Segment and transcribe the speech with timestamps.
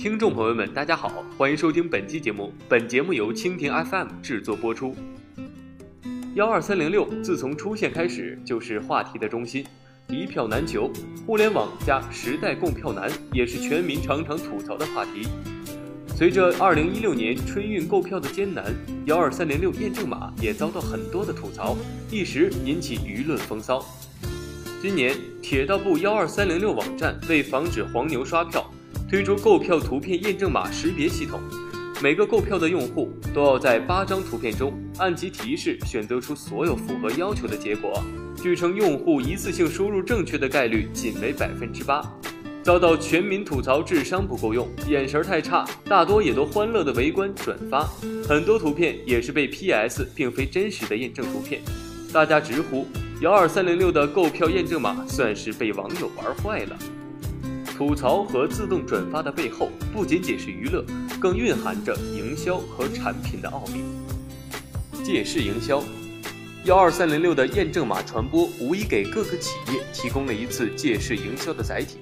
[0.00, 2.50] 听众朋友们，大家好，欢迎收听本期节目。
[2.66, 4.96] 本节目由蜻蜓 FM 制作播出。
[6.34, 9.62] 幺二三零六自从出现开始，就是话题的中心，
[10.08, 10.90] 一票难求。
[11.26, 15.28] 互联网加时代供票难，也是全民常常吐槽的话题。
[16.16, 18.74] 随着二零一六年春运购票的艰难，
[19.04, 21.76] 幺二三零六验证码也遭到很多的吐槽，
[22.10, 23.84] 一时引起舆论风骚。
[24.80, 28.64] 今年，铁道部幺二三零六网站为防止黄牛刷票，
[29.10, 31.40] 推出购票图片验证码识别系统。
[32.00, 38.00] 每个购票的用户都要在八张图片中按其提示选择出所有符合要求的结果。
[38.40, 42.00] 据称，用户一次性输入正确的概率仅为百分之八。
[42.62, 47.88] 遭到全民吐槽智商不够用、眼神太差，大多也都欢乐的围观转发，
[48.28, 51.60] 很多图片也是被 PS 并非真实的验证图片，
[52.12, 52.86] 大家直呼
[53.20, 56.78] 幺二三零六的购票验证码算是被网友玩坏了。
[57.80, 60.84] 吐槽和自动转发的背后，不仅仅是娱乐，
[61.18, 63.82] 更蕴含着营销和产品的奥秘。
[65.02, 65.82] 借势营销，
[66.66, 71.96] 幺二三零六的验证码传播，无疑给各个企业提供了一次借势营销的载体。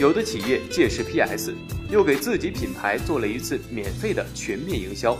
[0.00, 1.52] 有的企业借势 PS，
[1.90, 5.14] 又给自己品牌做了一次免费的全面营销，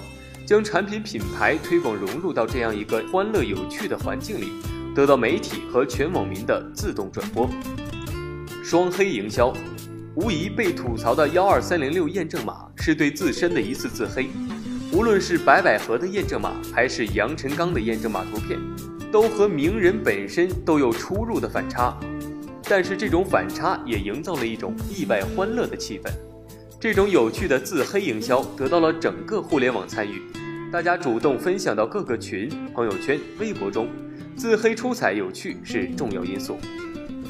[0.46, 4.54] 将产品品牌推广融入到这样一个欢乐有趣的环境里，
[4.94, 7.46] 得到媒体和全网民的自动转播。
[8.62, 9.52] 双黑营销，
[10.14, 14.28] 无疑被吐槽的幺二三零六验证码是对自身的一次自黑。
[14.92, 18.60] 无论是白百合的验证码，还是杨晨刚的验证码图片，
[19.10, 21.98] 都和名人本身都有出入的反差。
[22.62, 26.08] 但是这种反差也营造了一种意外欢乐的气氛，
[26.78, 30.22] 这种有趣的自黑营销得到了整个互联网参与，
[30.70, 33.88] 大家主动分享到各个群、朋友圈、微博中，
[34.36, 36.56] 自黑出彩有趣是重要因素，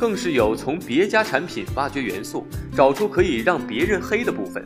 [0.03, 4.61] 更是有从别家产品挖掘元素，找出可以让别人黑的部分，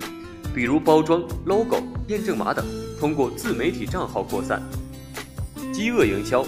[0.55, 1.77] 比如包装、logo、
[2.09, 2.65] 验证码等，
[2.99, 4.63] 通过自媒体账号扩散。
[5.75, 6.43] 饥饿营销，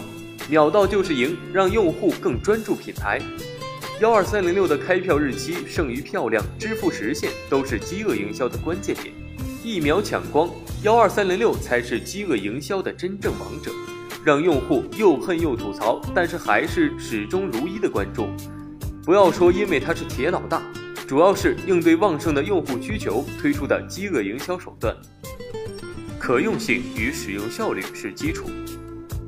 [0.48, 3.20] 秒到就是赢，让用户更专注品牌。
[4.00, 9.14] 幺二三零六的开票日期、剩余票量、支付时限都是饥饿营销的关键点，
[9.62, 10.48] 一秒抢光，
[10.82, 13.70] 幺二三零六才是饥饿营销的真正王者，
[14.24, 18.26] 让用户又恨又吐槽，但是还是始终如一的关注。
[19.08, 20.60] 不要说因为他是铁老大，
[21.06, 24.94] 主要是应对旺盛的用户需求推出的饥饿营销手段。
[26.18, 28.50] 可用性与使用效率是基础。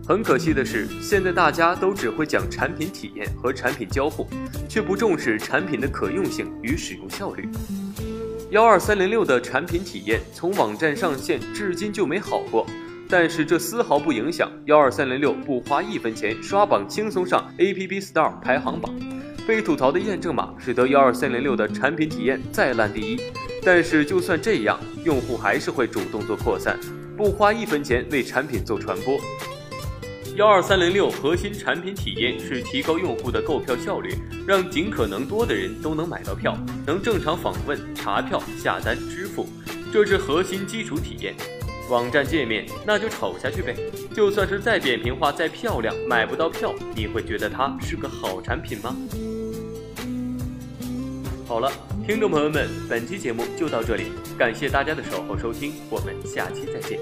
[0.07, 4.29] 很可惜的是，现在大家都只会讲产品体验和产品交互，
[4.69, 7.49] 却不重视产品的可用性与使用效率。
[8.51, 12.67] 幺二三零六的产品体验从网站上线至今就没好过，
[13.09, 18.95] 但是这丝毫不影响幺二三零六不花一分钱刷榜轻松上 App Store 排行榜。
[19.51, 23.21] 被吐槽的验证码使得幺二三零六的产品体验再烂第一，
[23.65, 26.79] 但是就算这样，用户还是会主动做扩散，
[27.17, 29.19] 不花一分钱为产品做传播。
[30.37, 34.15] 幺二三零六核心产品体验是提高用户的购票效率，
[34.47, 36.57] 让尽可能多的人都能买到票，
[36.87, 39.49] 能正常访问、查票、下单、支付，
[39.93, 41.35] 这是核心基础体验。
[41.91, 43.75] 网站界面那就丑下去呗，
[44.15, 48.95] 就算是再扁平化、再漂亮，买不到票，你会觉得它是个好产品吗？
[51.51, 51.69] 好了，
[52.07, 57.01] 听众朋友们，本期节目就到这里，感谢大家的守候收听，我们下期再见。